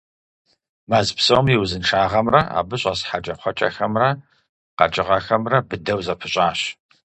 [0.89, 4.07] Мэз псом и узыншагъэмрэ абы щӏэс хьэкӏэкхъуэкӏэхэмрэ
[4.77, 6.59] къэкӏыгъэхэмрэ быдэу зэпыщӀащ.